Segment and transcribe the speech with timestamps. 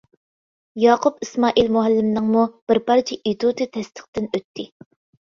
[0.83, 4.67] ياقۇپ ئىسمائىل مۇئەللىمنىڭمۇ بىر پارچە ئېتۇتى تەستىقتىن ئۆتتى.